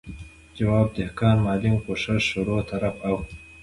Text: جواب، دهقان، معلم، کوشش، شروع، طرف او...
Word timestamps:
جواب، 0.55 0.93
دهقان، 0.93 1.37
معلم، 1.39 1.79
کوشش، 1.79 2.23
شروع، 2.33 2.61
طرف 2.61 2.95
او... 3.09 3.15